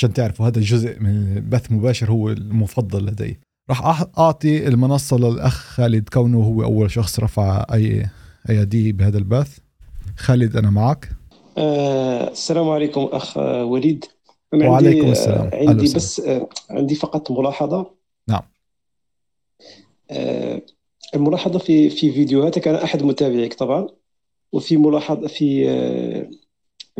[0.00, 3.40] عشان تعرفوا هذا الجزء من البث مباشر هو المفضل لدي.
[3.70, 8.06] راح أعطي المنصة للأخ خالد كونه هو أول شخص رفع اي
[8.50, 9.58] ايادي بهذا البث.
[10.16, 11.08] خالد أنا معك.
[11.58, 14.04] آه السلام عليكم أخ وليد.
[14.54, 15.50] أنا وعليكم عندي السلام.
[15.52, 17.90] آه عندي بس آه عندي فقط ملاحظة.
[18.28, 18.42] نعم.
[20.10, 20.62] آه
[21.14, 23.88] الملاحظة في في فيديوهاتك أنا أحد متابعيك طبعا.
[24.52, 26.30] وفي ملاحظة في آه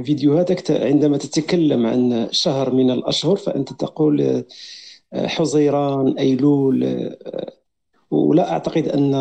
[0.03, 4.45] فيديوهاتك عندما تتكلم عن شهر من الأشهر فأنت تقول آه
[5.27, 7.53] حزيران أيلول آه،
[8.11, 9.15] ولا أعتقد أن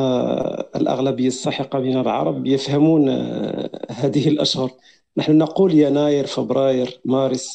[0.75, 4.71] الأغلبية الساحقة من العرب يفهمون آه، هذه الأشهر.
[5.17, 7.49] نحن نقول يناير فبراير مارس.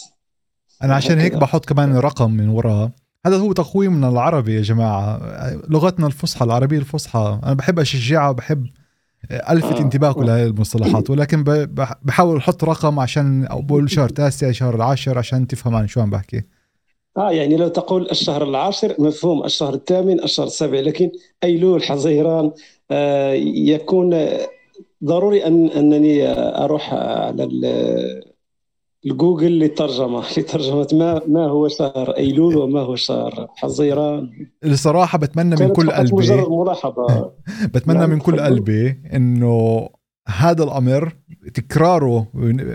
[0.82, 2.90] أنا عشان هيك بحط كمان رقم من وراء.
[3.26, 5.20] هذا هو تقويمنا العربي يا جماعة.
[5.68, 7.40] لغتنا الفصحى العربية الفصحى.
[7.44, 8.66] أنا بحب أشجعها وبحب
[9.30, 9.80] ألفت آه.
[9.80, 10.26] انتباهكم آه.
[10.26, 11.44] لهي المصطلحات ولكن
[12.02, 16.42] بحاول أحط رقم عشان بقول شهر تاسع شهر العاشر عشان تفهم عن شو عم بحكي
[17.16, 21.10] آه يعني لو تقول الشهر العاشر مفهوم الشهر الثامن الشهر السابع لكن
[21.44, 22.52] ايلول حزيران
[22.90, 24.28] آه يكون
[25.04, 26.28] ضروري ان أنني
[26.64, 27.44] أروح على
[29.06, 34.30] الجوجل للترجمه لترجمه ما ما هو شهر أيلول وما هو شهر حزيران
[34.64, 37.32] الصراحة بتمنى من كل قلبي مجرد ملاحظة.
[37.74, 39.88] بتمنى من كل قلبي إنه
[40.28, 41.16] هذا الأمر
[41.54, 42.28] تكراره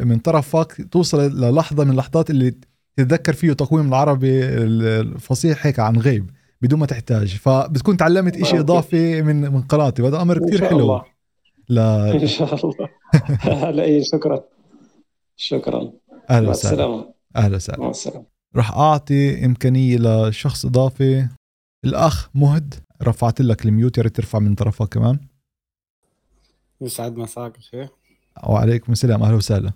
[0.05, 2.53] من طرفك توصل للحظة من اللحظات اللي
[2.97, 6.30] تتذكر فيه تقويم العربي الفصيح هيك عن غيب
[6.61, 7.35] بدون ما تحتاج.
[7.35, 10.80] فبتكون تعلمت إشي إضافي من من قناتي وهذا أمر كثير حلو.
[10.80, 11.03] الله.
[11.69, 12.11] لا.
[12.13, 12.89] إن شاء الله.
[13.69, 14.44] هلا إيه شكرا.
[15.35, 15.91] شكرا.
[16.30, 17.13] أهلا وسهلا.
[17.35, 18.23] أهلا وسهلا.
[18.55, 21.27] راح أعطي إمكانية لشخص إضافي.
[21.85, 25.19] الأخ مهد رفعت لك الميوت يا ريت ترفع من طرفك كمان.
[26.81, 27.89] يسعد مساك شيخ
[28.44, 29.23] وعليكم السلام.
[29.23, 29.72] أهلا وسهلا.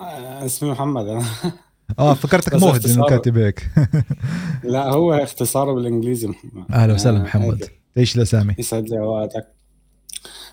[0.00, 1.06] آه، اسمي محمد.
[1.06, 1.24] أنا.
[1.98, 3.70] آه فكرتك مهد إنه كاتب هيك.
[4.64, 6.72] لا هو اختصاره بالإنجليزي محمد.
[6.72, 7.68] أهلا وسهلا آه، محمد.
[7.94, 9.54] تعيش الاسامي يسعد لي أوقاتك.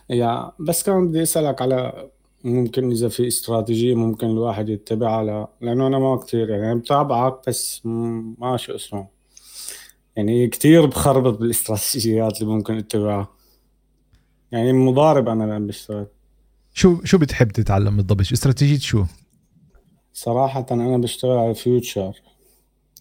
[0.09, 2.09] يا بس كان بدي أسألك على
[2.43, 7.81] ممكن إذا في استراتيجية ممكن الواحد يتبعها لا لأنه أنا ما كثير يعني متابعك بس
[7.85, 9.07] ما شو اسمه.
[10.15, 13.27] يعني كثير بخربط بالاستراتيجيات اللي ممكن اتبعها.
[14.51, 16.07] يعني مضارب أنا لما بشتغل
[16.73, 19.03] شو شو بتحب تتعلم بالضبط؟ استراتيجية شو؟
[20.13, 22.21] صراحة أنا بشتغل على future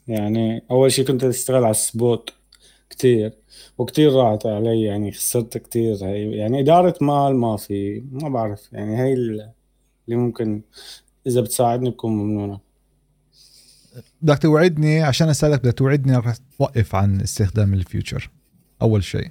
[0.09, 2.33] يعني أول شيء كنت أشتغل على ال spot.
[2.93, 3.33] كتير
[3.79, 5.95] وكتير راحت علي يعني خسرت كتير.
[6.03, 9.53] هي يعني إدارة مال ما في ما بعرف يعني هي اللي
[10.09, 10.63] ممكن
[11.27, 12.61] إذا بتساعدني بكون ممنونة.
[14.23, 18.31] بدك توعدني عشان أسألك بدك توعدني انك توقف عن استخدام ال future.
[18.83, 19.31] أول شيء.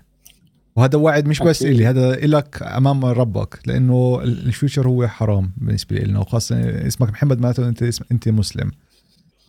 [0.75, 5.95] وهذا وعد مش بس إلي هذا إلك أمام ربك لأنه ال future هو حرام بالنسبة
[5.95, 8.71] لنا وخاصة اسمك محمد معناته أنت اسم أنت مسلم.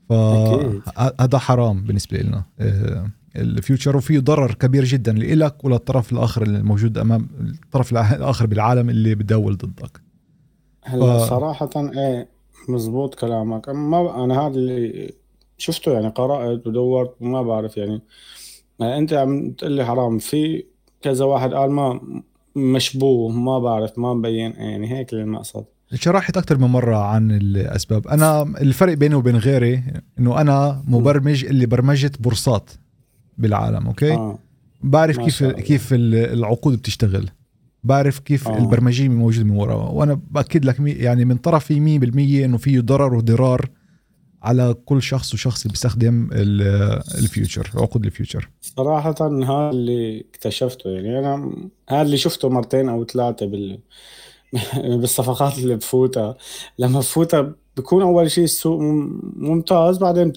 [0.09, 6.99] فهذا حرام بالنسبة لنا آه، ال future وفيه ضرر كبير جدا لإلك وللطرف الآخر الموجود
[6.99, 7.29] أمام
[7.65, 10.01] الطرف الآخر بالعالم اللي بداول ضدك.
[10.83, 11.29] هلا ف...
[11.29, 12.29] صراحة إيه
[12.69, 13.69] مزبوط كلامك.
[13.69, 15.13] ما أنا هذا اللي
[15.59, 18.03] شفته يعني قرأت ودورت وما بعرف يعني.
[18.81, 20.65] أنت عم تقول لي حرام في
[21.03, 22.01] كذا واحد قال ما
[22.57, 25.65] مشبوه ما بعرف ما مبين يعني هيك المقصد.
[25.95, 28.09] شرحت أكثر من مرة عن الأسباب.
[28.09, 29.83] أنا الفرق بيني وبين غيري
[30.19, 32.71] إنه أنا مبرمج اللي برمجت بورصات.
[33.39, 34.39] بالعالم okay؟ آه.
[34.83, 37.29] بعرف كيف كيف العقود بتشتغل.
[37.85, 38.59] بعرف كيف آه.
[38.59, 39.75] البرمجيه موجود من ورا.
[39.75, 43.71] وأنا بأكد لك يعني من طرفي 100% إنه فيه ضرر وضرار
[44.43, 48.49] على كل شخص وشخص بيستخدم ال future عقود ال future.
[48.61, 51.53] صراحة هذا اللي اكتشفته يعني أنا
[51.89, 53.79] هذا اللي شفته مرتين أو ثلاثة بال
[55.01, 56.37] بالصفقات اللي بفوتها.
[56.79, 58.81] لما بفوتها بكون أول شيء السوق
[59.37, 60.33] ممتاز بعدين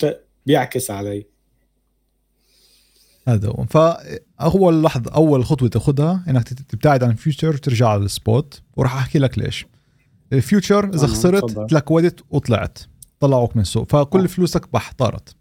[0.46, 1.35] بيعكس علي.
[3.28, 3.66] هذا هو.
[3.70, 8.96] فأول لحظة أول خطوة تاخذها إنك تبتعد عن ال future وترجع على ال spot وراح
[8.96, 9.66] أحكي لك ليش.
[10.34, 12.80] ال future إذا خسرت تلكودت وطلعت
[13.20, 13.90] طلعوك من السوق.
[13.92, 14.28] فكل آه.
[14.28, 15.36] فلوسك بح طارت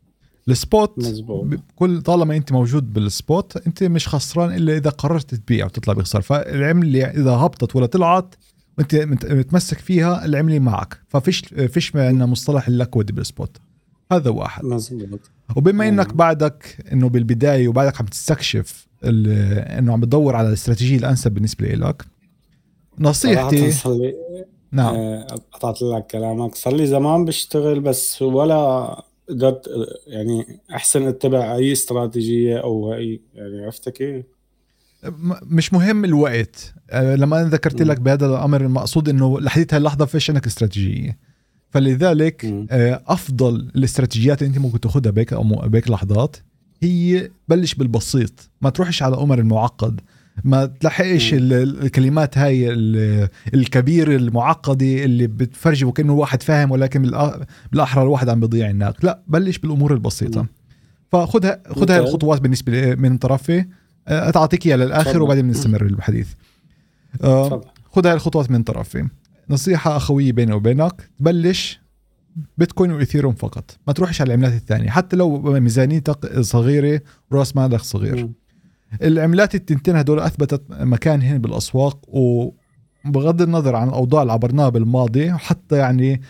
[0.49, 1.61] ال spot مزبوط.
[1.77, 6.23] كل طالما أنت موجود بال spot أنت مش خسران إلا إذا قررت تبيع وتطلع بخسارة.
[6.23, 8.35] فالعملة إذا هبطت ولا طلعت
[8.79, 11.01] وانت متمسك فيها العملة معك.
[11.09, 13.57] ففيش فيش عندنا مصطلح اللكودي بالسبوت
[14.13, 14.65] هذا واحد.
[14.65, 15.21] مزبوط
[15.57, 21.67] وبما إنك بعدك إنه بالبداية وبعدك عم تستكشف إنه عم تدور على الاستراتيجية الأنسب بالنسبة
[21.67, 22.05] لك
[22.99, 23.73] نصيحتي
[24.73, 24.95] نعم.
[24.95, 26.55] آه، قطعت لك كلامك.
[26.55, 29.69] صار لي زمان بشتغل بس ولا قدرت
[30.07, 34.25] يعني أحسن أتبع أي استراتيجية أو اي يعني عرفت كيف؟
[35.43, 36.75] مش مهم الوقت.
[36.91, 41.19] آه، لما أنا ذكرت لك بهذا الأمر المقصود إنه لحديت هاللحظة فيش عندك استراتيجية.
[41.75, 46.37] فلذلك آه، أفضل الاستراتيجيات اللي أنت ممكن تاخذها بيك أو بيك لحظات
[46.83, 48.51] هي بلش بالبسيط.
[48.61, 50.01] ما تروحش على أمر المعقد.
[50.45, 52.71] ما تلحقش الكلمات هاي
[53.55, 57.03] الكبيرة المعقدة اللي بتفرجي وكأنه واحد فاهم ولكن
[57.73, 60.47] بالأحرى الواحد عم بيضيع هناك لا بلش بالأمور البسيطة.
[61.13, 63.65] فخذها خذ هاي الخطوات بالنسبة من طرفي.
[64.09, 66.29] آه، أتعطيك إياها للآخر وبعدين بنستمر بالحديث.
[67.23, 67.61] آه،
[67.93, 69.07] خذ هاي الخطوات من طرفي.
[69.51, 71.81] نصيحة أخوية بيني وبينك تبلش
[72.59, 77.01] بيتكوين وإيثيريوم فقط ما تروحش على العملات الثانية حتى لو ميزانيتك صغيرة
[77.31, 78.29] وراس مالك صغير.
[79.03, 86.21] العملات التنتين هدول أثبتت مكانهن بالأسواق وبغض النظر عن الأوضاع اللي عبرناها بالماضي وحتى يعني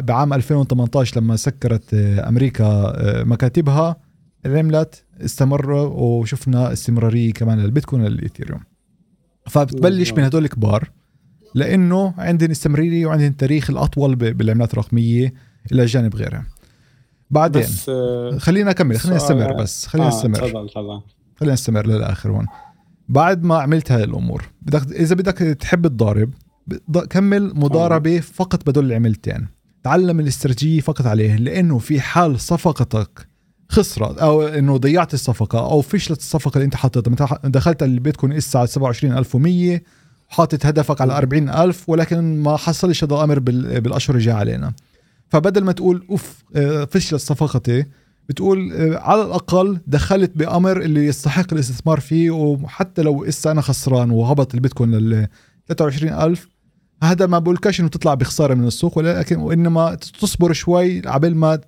[0.00, 3.96] بعام 2018 لما سكرت أمريكا آه، مكاتبها
[4.46, 8.60] العملات استمروا وشفنا استمرارية كمان للبيتكوين وللايثيريوم
[9.46, 10.90] فبتبلش من هدول الكبار.
[11.54, 15.34] لأنه عندهم استمرارية وعندهم التاريخ الأطول بالعملات الرقمية
[15.72, 16.46] إلى جانب غيرها.
[17.30, 20.36] بعدين بس آه، خلينا أكمل خلينا نستمر بس خلينا آه نستمر.
[20.36, 21.00] تفضل تفضل.
[21.36, 22.46] خلينا نستمر للآخر هون.
[23.08, 26.30] بعد ما عملت هاي الأمور بدك إذا بدك تحب تضارب
[27.10, 29.46] كمل مضاربة فقط بدل العملتين.
[29.82, 33.28] تعلم الاستراتيجية فقط عليه لأنه في حال صفقتك
[33.68, 38.56] خسرت أو إنه ضيعت الصفقة أو فشلت الصفقة اللي أنت حاططها دخلت البيت كون إس
[38.56, 39.82] على 27100
[40.30, 44.72] حاطط هدفك على 40000 ولكن ما حصلش هذا الامر بالأشهر الجاية علينا.
[45.28, 47.84] فبدل ما تقول أوف آه، فشلت صفقتي
[48.28, 54.10] بتقول آه، على الأقل دخلت بأمر اللي يستحق الاستثمار فيه وحتى لو إسا أنا خسران
[54.10, 55.28] وهبط البيتكوين لل
[55.68, 56.48] 23000
[57.02, 61.60] هذا ما بقولكش إنه تطلع بخسارة من السوق ولكن وإنما تصبر شوي عبل ما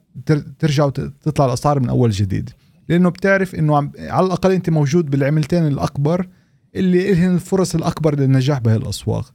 [0.59, 2.51] ترجع وتطلع الأسعار من أول جديد.
[2.89, 6.29] لأنه بتعرف إنه على الأقل أنت موجود بالعملتين الأكبر
[6.75, 9.35] اللي لهن الفرص الأكبر للنجاح بهي الأسواق.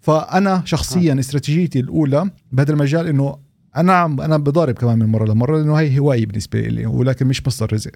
[0.00, 3.36] فأنا شخصيا استراتيجيتي الأولى بهذا المجال إنه
[3.76, 7.72] أنا أنا بضارب كمان من مرة لمرة لأنه هي هواية بالنسبة لي ولكن مش مصدر
[7.72, 7.90] رزق.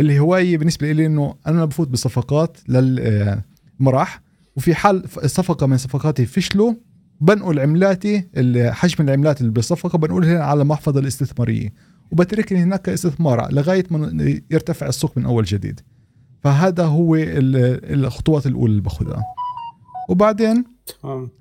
[0.00, 4.22] الهوايه بالنسبة لي إنه أنا بفوت بصفقات للمرح
[4.56, 6.74] وفي حال صفقة من صفقاتي فشلوا
[7.20, 8.24] بنقل عملاتي
[8.72, 11.72] حجم العملات اللي بالصفقة بنقلها على المحفظه الاستثمارية
[12.12, 15.80] وبتركني هناك استثمار لغاية ما يرتفع السوق من أول جديد.
[16.40, 19.22] فهذا هو الخطوات الأولى اللي باخذها.
[20.08, 20.64] وبعدين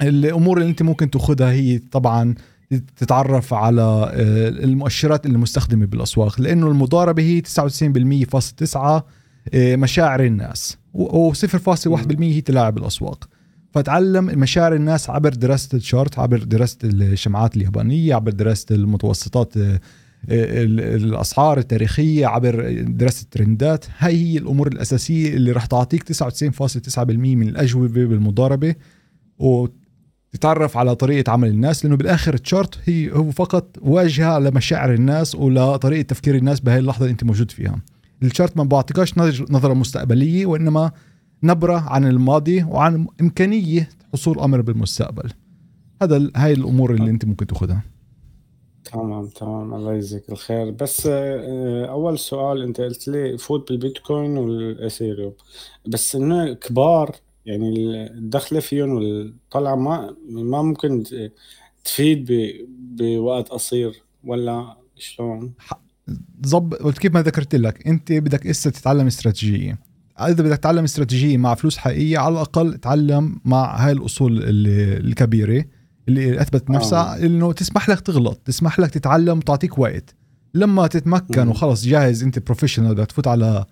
[0.01, 2.35] الأمور اللي أنت ممكن تأخذها هي طبعا
[2.97, 9.05] تتعرف على آه، المؤشرات المستخدمة بالأسواق لأنه المضاربة هي 99% فاصل 9
[9.53, 10.77] آه، مشاعر الناس.
[10.95, 13.29] و0.1% هي تلاعب الأسواق.
[13.71, 19.53] فتعلم مشاعر الناس عبر دراسة الشارت عبر دراسة الشمعات اليابانية عبر دراسة المتوسطات
[20.29, 27.87] الأسعار التاريخية عبر دراسة الترندات هاي هي الأمور الأساسية اللي راح تعطيك 99.9% من الأجوبة
[27.87, 28.75] بالمضاربة.
[30.31, 36.01] تتعرف على طريقة عمل الناس لأنه بالآخر التشارت هي هو فقط واجهة لمشاعر الناس ولطريقة
[36.01, 37.81] تفكير الناس بهي اللحظة اللي أنت موجود فيها.
[38.23, 39.17] ال chart ما بعطيكاش
[39.49, 40.91] نظرة مستقبلية وإنما
[41.43, 45.29] نظرة عن الماضي وعن إمكانية حصول أمر بالمستقبل.
[46.01, 47.81] هذا هاي الأمور اللي أنت ممكن تأخذها.
[48.87, 49.73] تمام تمام.
[49.73, 50.71] الله يجزيك الخير.
[50.71, 55.33] بس آه، أول سؤال أنت قلت لي فوت بالبيتكوين والاثيريوم
[55.87, 57.69] بس إنه كبار يعني
[58.07, 61.03] الدخلة فيهم والطلعة ما ما ممكن
[61.83, 62.31] تفيد
[62.69, 65.53] بوقت قصير ولا شلون؟
[66.45, 69.79] ظبط كيف ما ذكرت لك أنت بدك اسا تتعلم استراتيجية.
[70.19, 75.65] إذا بدك تتعلم استراتيجية مع فلوس حقيقية على الأقل تعلم مع هاي الأصول الكبيرة.
[76.07, 77.25] اللي اثبتت نفسها آه.
[77.25, 80.15] إنه تسمح لك تغلط تسمح لك تتعلم وتعطيك وقت.
[80.53, 83.65] لما تتمكن وخلص جاهز أنت بروفيشنال بدك تفوت على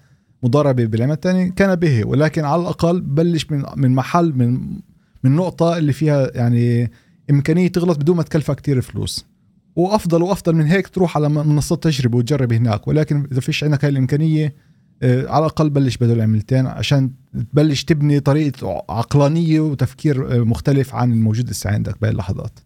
[0.43, 2.07] مضاربه بالعمل الثاني كان به.
[2.07, 4.79] ولكن على الأقل بلش من من محل من
[5.23, 6.91] من نقطة اللي فيها يعني
[7.29, 9.25] إمكانية تغلط بدون ما تكلفها كتير فلوس.
[9.75, 12.87] وأفضل وأفضل من هيك تروح على منصات تجربة وتجرب هناك.
[12.87, 14.55] ولكن إذا فيش عندك هاي الإمكانية
[15.03, 17.11] آه، على الأقل بلش بدل عملتين عشان
[17.43, 22.59] تبلش تبني طريقة عقلانية وتفكير آه، مختلف عن الموجود لسه عندك بهي اللحظات.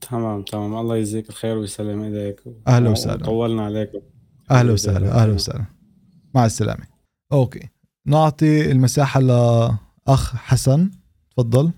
[0.00, 0.76] تمام تمام.
[0.76, 2.42] الله يجزيك الخير ويسلم إيديك.
[2.68, 3.24] أهلا وسهلا.
[3.24, 3.98] طولنا عليكم
[4.50, 5.64] أهلا وسهلا أهلا وسهلا.
[6.34, 6.84] مع السلامة.
[7.32, 7.68] أوكي.
[8.06, 10.90] نعطي المساحة لأخ حسن.
[11.36, 11.70] تفضل.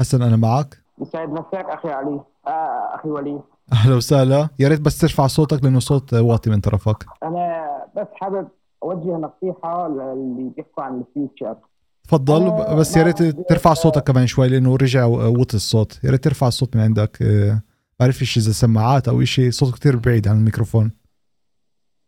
[0.00, 0.82] حسن أنا معك.
[1.02, 2.20] يسعد مساك أخي علي.
[2.46, 3.40] آه أخي وليد.
[3.72, 4.48] أهلا وسهلا.
[4.58, 7.06] يا ريت بس ترفع صوتك لأنه صوت واطي من طرفك.
[7.22, 8.48] أنا بس حابب
[8.86, 11.56] أوجه نصيحة للي بيحكوا عن ال future.
[12.04, 16.04] تفضل بس يا ريت ترفع صوتك كمان شوي لأنه رجع وطي الصوت.
[16.04, 17.22] يا ريت ترفع الصوت من عندك.
[17.22, 17.62] آه،
[18.00, 20.90] بعرفش إذا سماعات أو شيء صوت كتير بعيد عن الميكروفون.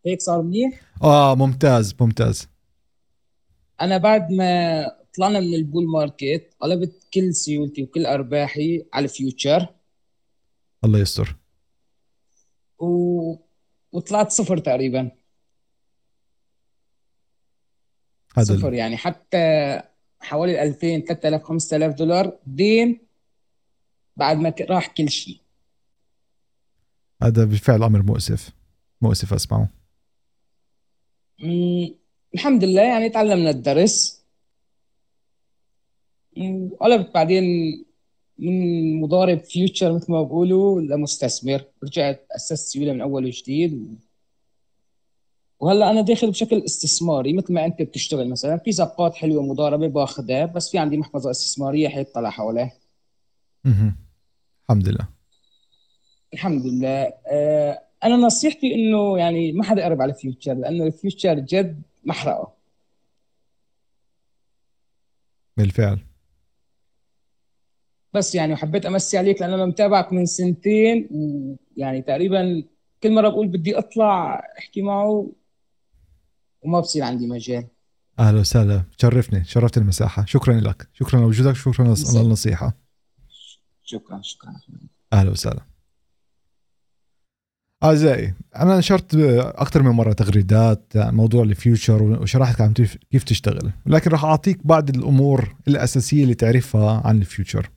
[0.06, 2.48] هيك صار منيح؟ آه ممتاز ممتاز.
[3.80, 4.82] أنا بعد ما
[5.16, 9.66] طلعنا من ال bull market قلبت كل سيولتي وكل أرباحي على ال future.
[10.84, 11.36] الله يستر.
[12.78, 13.34] و...
[13.92, 15.10] وطلعت صفر تقريبا.
[18.36, 19.80] هذا صفر يعني حتى
[20.20, 23.00] حوالي 2000 3000 5000 دولار دين
[24.16, 25.40] بعد ما راح كل شيء.
[27.22, 28.50] هذا بالفعل أمر مؤسف.
[29.00, 29.68] مؤسف أسمعه.
[32.34, 34.24] الحمد لله يعني تعلمنا الدرس.
[36.36, 37.44] وقلبت بعدين
[38.38, 41.64] من مضارب فيوتشر مثل ما بقولوا لمستثمر.
[41.84, 43.98] رجعت أسست سيولة من أول وجديد.
[45.60, 50.46] وهلا أنا داخل بشكل استثماري مثل ما أنت بتشتغل مثلا في زبطات حلوة مضاربة باخذها
[50.46, 52.72] بس في عندي محفظة استثمارية حيطلع حواليه
[53.66, 53.96] أها
[54.64, 55.08] الحمد لله.
[56.34, 57.12] الحمد لله.
[57.26, 61.82] آه أنا نصيحتي إنه يعني ما حدا يقرب على ال future لأنه ال future جد
[62.04, 62.52] محرقة.
[65.56, 65.98] بالفعل.
[68.14, 72.64] بس يعني وحبيت أمسي عليك لأن أنا متابعك من سنتين ويعني تقريبا
[73.02, 75.30] كل مرة بقول بدي أطلع أحكي معه
[76.62, 77.66] وما بصير عندي مجال.
[78.18, 78.82] أهلا وسهلا.
[78.96, 79.44] شرفني.
[79.44, 80.24] شرفت المساحة.
[80.24, 80.88] شكرا لك.
[80.92, 81.56] شكرا لوجودك.
[81.56, 82.74] شكرا للنصيحة.
[83.84, 84.20] شكرا.
[84.22, 84.52] شكرا.
[85.12, 85.60] أهلا وسهلا.
[87.84, 92.72] أعزائي أنا نشرت أكثر من مرة تغريدات عن موضوع ال future وشرحت عن
[93.10, 93.72] كيف تشتغل.
[93.86, 97.70] لكن راح أعطيك بعض الأمور الأساسية اللي تعرفها عن ال future.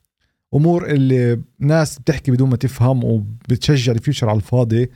[0.53, 4.91] أمور اللي ناس بتحكي بدون ما تفهم وبتشجع ال future على الفاضي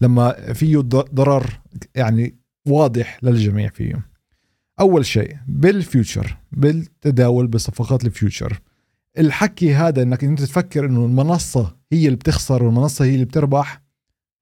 [0.00, 1.60] لما فيه ضرر
[1.94, 4.06] يعني واضح للجميع فيه
[4.80, 8.60] أول شيء بال future بالتداول بصفقات ال future.
[9.18, 13.82] الحكي هذا إنك أنت تفكر إنه المنصة هي اللي بتخسر والمنصة هي اللي بتربح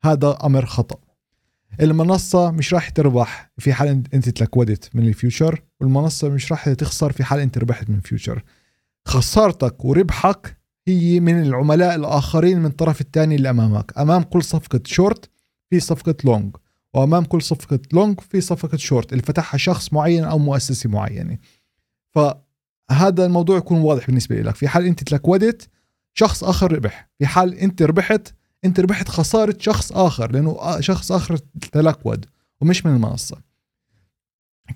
[0.05, 0.97] هذا أمر خطأ.
[1.81, 7.12] المنصة مش راح تربح في حال أنت تلكودت من ال future والمنصة مش راح تخسر
[7.12, 8.43] في حال أنت ربحت من ال future.
[9.05, 10.57] خسارتك وربحك
[10.88, 15.31] هي من العملاء الآخرين من الطرف الثاني اللي أمامك أمام كل صفقة شورت
[15.71, 16.57] في صفقة long.
[16.95, 21.39] وأمام كل صفقة long في صفقة شورت اللي فتحها شخص معين أو مؤسسة معينة.
[22.11, 24.55] فهذا الموضوع يكون واضح بالنسبة لك.
[24.55, 25.69] في حال أنت تلكودت
[26.15, 27.11] شخص آخر ربح.
[27.19, 28.35] في حال أنت ربحت
[28.65, 31.37] أنت ربحت خسارة شخص آخر لأنه شخص آخر
[31.73, 32.27] تلكود
[32.61, 33.39] ومش من المنصة.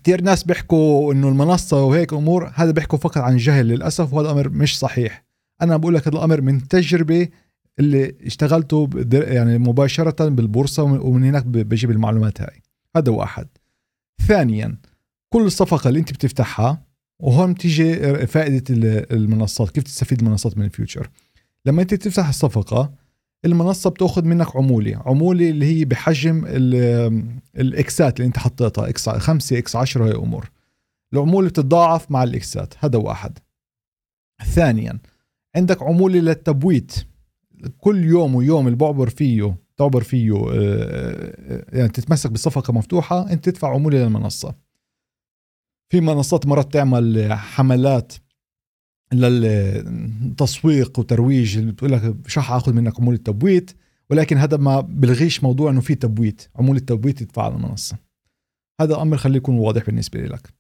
[0.03, 4.49] كثير ناس بيحكوا إنه المنصة وهيك أمور هذا بيحكوا فقط عن جهل للأسف وهذا أمر
[4.49, 5.25] مش صحيح.
[5.63, 7.29] أنا بقول لك هذا الأمر من تجربة
[7.79, 12.63] اللي اشتغلته يعني مباشرة بالبورصة ومن هناك بجيب المعلومات هاي.
[12.97, 13.49] هذا واحد.
[14.29, 14.77] ثانيا
[15.35, 16.83] كل صفقه اللي انت بتفتحها
[17.23, 17.95] وهون بتيجي
[18.27, 18.65] فائدة
[19.11, 21.11] المنصات كيف تستفيد المنصات من ال future؟
[21.67, 22.93] لما انت تفتح الصفقة
[23.45, 26.45] المنصة بتأخذ منك عمولة عمولة اللي هي بحجم
[27.57, 30.51] الاكسات اللي انت حطيتها إكس 5 إكس 10 هي أمور.
[31.13, 32.75] العمولة بتتضاعف مع الإكسات.
[32.79, 33.39] هذا واحد.
[34.45, 34.99] ثانيا
[35.57, 37.07] عندك عمولة للتبييت.
[37.79, 43.45] كل يوم ويوم اللي بعبر فيه تعبر فيه آه، آه، يعني تتمسك بالصفقة مفتوحة أنت
[43.45, 44.55] تدفع عمولة للمنصة.
[45.89, 48.13] في منصات مرات تعمل حملات
[49.13, 53.71] للتسويق وترويج بتقول لك راح آخذ منك عمولة تبويت
[54.11, 57.97] ولكن هذا ما بلغيش موضوع إنه في تبويت عمولة تبويت تدفع على المنصة.
[58.81, 60.55] هذا أمر خليه يكون واضح بالنسبة لك.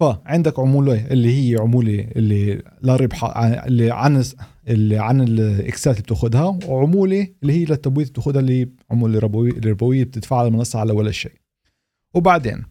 [0.00, 4.24] فعندك عمولة اللي هي عمولة اللي لا ربح اللي عن
[4.68, 9.18] اللي عن الإكسات اللي بتاخذها وعمولة اللي هي للتبويت بتاخذها اللي عمولة
[9.64, 11.32] ربوية بتدفعها للمنصة على ولا شيء.
[12.14, 12.64] وبعدين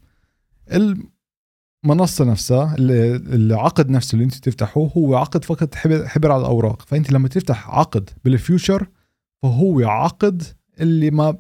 [1.86, 6.82] المنصة نفسها العقد نفسه اللي انت تفتحه هو عقد فقط حبر على الأوراق.
[6.82, 8.88] فأنت لما تفتح عقد بال future
[9.44, 10.44] فهو عقد
[10.80, 11.38] اللي ما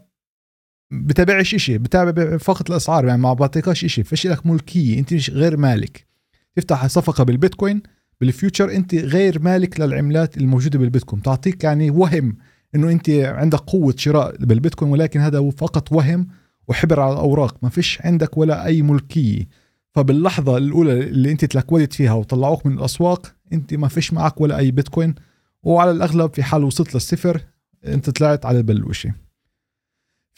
[0.91, 5.58] بتابعش شيء بتابع فقط الأسعار يعني ما بعطيكش شيء فيش لك ملكية أنت مش غير
[5.58, 6.08] مالك.
[6.55, 7.81] تفتح صفقة بالبيتكوين
[8.22, 11.22] بال future أنت غير مالك للعملات الموجودة بالبيتكوين.
[11.22, 12.38] تعطيك يعني وهم
[12.75, 16.27] إنه أنت عندك قوة شراء بالبيتكوين ولكن هذا فقط وهم
[16.67, 17.58] وحبر على الأوراق.
[17.63, 19.48] ما فيش عندك ولا أي ملكية.
[19.91, 24.72] فباللحظة الأولى اللي أنت تلكودت فيها وطلعوك من الأسواق أنت ما فيش معك ولا أي
[24.72, 25.15] بيتكوين.
[25.63, 27.41] وعلى الأغلب في حال وصلت للصفر
[27.86, 29.28] أنت طلعت على البلوشه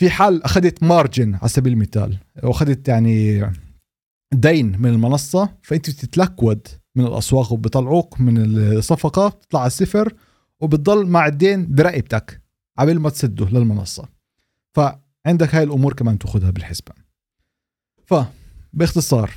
[0.01, 3.45] في حال أخذت مارجن على سبيل المثال وأخذت يعني
[4.33, 10.13] دين من المنصة فأنت بتتلكود من الأسواق وبيطلعوك من الصفقة بتطلع على الصفر
[10.59, 12.41] وبتضل مع الدين برقبتك
[12.79, 14.09] قبل ما تسده للمنصة.
[14.75, 16.97] فعندك هاي الأمور كمان تأخذها بالحسبان
[18.05, 19.31] فباختصار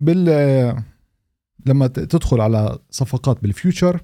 [0.00, 0.84] بال
[1.66, 4.00] لما تدخل على صفقات بالفيوتشر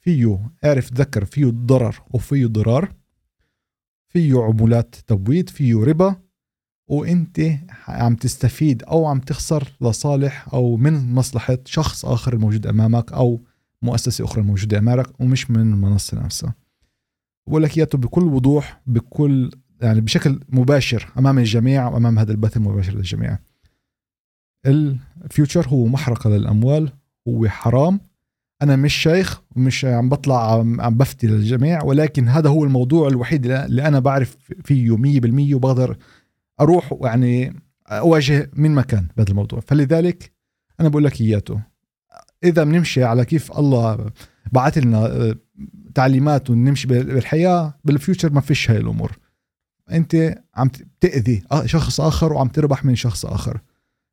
[0.00, 2.94] فيه اعرف تذكر فيه ضرر وفيه ضرار.
[4.08, 6.16] فيه عمولات تبويض فيه ربا
[6.88, 7.40] وإنت
[7.88, 13.40] عم تستفيد أو عم تخسر لصالح أو من مصلحة شخص آخر الموجود أمامك أو
[13.82, 16.54] مؤسسة أخرى موجوده أمامك ومش من المنصة نفسها.
[17.48, 19.50] بقول لك إياته بكل وضوح بكل
[19.82, 23.38] يعني بشكل مباشر أمام الجميع وأمام هذا البث المباشر للجميع.
[24.66, 26.92] الفيوتشر هو محرقة للأموال
[27.28, 28.00] هو حرام.
[28.62, 33.88] أنا مش شيخ ومش عم بطلع عم بفتي للجميع ولكن هذا هو الموضوع الوحيد اللي
[33.88, 35.96] أنا بعرف فيه 100% وبقدر
[36.60, 39.60] أروح يعني أواجه من مكان بهذا الموضوع.
[39.60, 40.32] فلذلك
[40.80, 41.62] أنا بقول لك إياته.
[42.44, 44.10] إذا بنمشي على كيف الله
[44.52, 45.34] بعث لنا آه،
[45.94, 49.18] تعليمات ونمشي بالحياة بال future ما فيش هاي الأمور.
[49.92, 53.60] أنت عم تأذي شخص آخر وعم تربح من شخص آخر.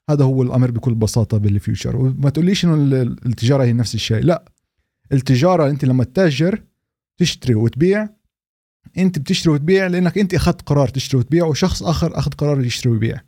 [0.10, 4.24] هذا هو الأمر بكل بساطة بال future وما تقوليش إنه التجارة هي نفس الشيء.
[4.24, 4.46] لا.
[5.12, 6.64] التجارة أنت لما تتاجر
[7.18, 8.10] تشتري وتبيع
[8.98, 13.22] أنت بتشتري وتبيع لأنك أنت أخذت قرار تشتري وتبيع وشخص آخر أخذ قرار يشتري ويبيع.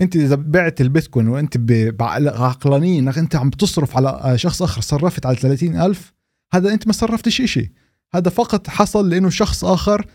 [0.00, 5.36] أنت إذا بعت البيتكوين وأنت بعقلانية إنك أنت عم بتصرف على شخص آخر صرفت على
[5.36, 6.12] 30000
[6.52, 7.70] هذا أنت ما صرفتش شيء
[8.14, 10.06] هذا فقط حصل لأنه شخص آخر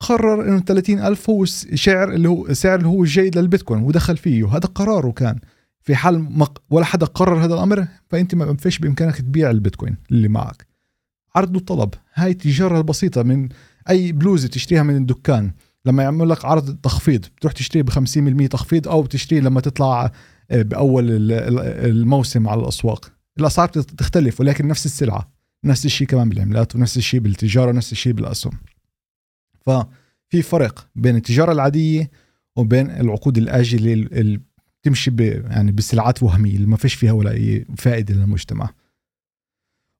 [0.00, 4.66] قرر إنه 30000 هو سعر اللي هو سعر اللي هو الجيد للبيتكوين ودخل فيه وهذا
[4.66, 5.38] قراره كان.
[5.82, 6.62] في حال مق...
[6.70, 10.66] ولا حدا قرر هذا الأمر فأنت ما فيش بإمكانك تبيع البيتكوين اللي معك.
[11.34, 13.48] عرض وطلب هاي التجارة البسيطة من
[13.90, 15.50] أي بلوزة تشتريها من الدكان.
[15.84, 20.12] لما يعمل لك عرض تخفيض بتروح تشتريه ب 50% تخفيض أو بتشتريه لما تطلع
[20.50, 23.12] آه، بأول الموسم على الأسواق.
[23.38, 25.32] الأسعار بتختلف ولكن نفس السلعة
[25.64, 28.52] نفس الشيء كمان بالعملات ونفس الشيء بالتجارة ونفس الشيء بالأسهم.
[29.60, 32.10] ففي فرق بين التجارة العادية
[32.56, 34.40] وبين العقود الآجلة اللي
[34.82, 38.70] بتمشي يعني بسلعات وهمية اللي ما فيش فيها ولا أي فائدة للمجتمع.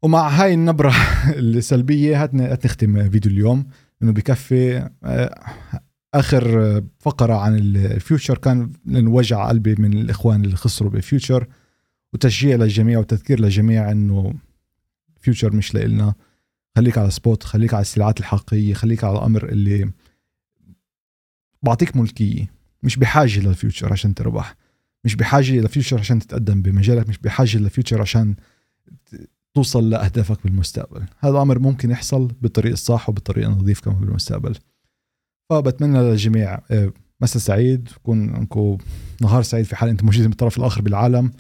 [0.03, 0.95] ومع هاي النبرة
[1.37, 3.67] السلبية هات نختم فيديو اليوم
[4.03, 5.41] إنه بكفي آه،
[6.15, 8.39] آخر فقرة عن ال future.
[8.39, 11.47] كان وجع قلبي من الإخوان اللي خسروا بال future
[12.13, 14.35] وتشجيع للجميع وتذكير للجميع إنه
[15.21, 16.15] future مش لإلنا.
[16.77, 19.93] خليك على spot خليك على السلعات الحقيقية خليك على الأمر اللي
[21.63, 22.53] بعطيك ملكية.
[22.83, 24.57] مش بحاجة لل future عشان تربح.
[25.05, 27.09] مش بحاجة لل future عشان تتقدم بمجالك.
[27.09, 28.35] مش بحاجة لل future عشان
[29.55, 31.07] توصل لأهدافك بالمستقبل.
[31.19, 34.55] هذا أمر ممكن يحصل بالطريق الصح وبالطريقه النظيف كمان بالمستقبل
[35.51, 37.89] فبتمنى للجميع آه، مساء سعيد.
[37.97, 38.79] يكون عندكم
[39.21, 41.33] نهار سعيد في حال أنتم موجودين بالطرف الآخر بالعالم.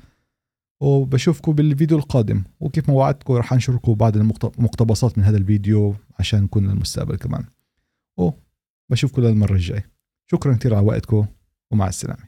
[0.80, 2.44] وبشوفكم بالفيديو القادم.
[2.60, 7.44] وكيف ما وعدتكم رح أنشركم بعض المقتبسات من هذا الفيديو عشان نكون للمستقبل كمان.
[8.16, 9.82] وبشوفكم للمرة الجاي
[10.30, 11.26] شكرا كثير على وقتكم
[11.72, 12.24] ومع السلامة.